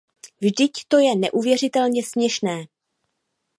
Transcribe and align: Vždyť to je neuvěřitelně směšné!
Vždyť 0.41 0.85
to 0.87 0.97
je 0.99 1.15
neuvěřitelně 1.15 2.03
směšné! 2.03 2.65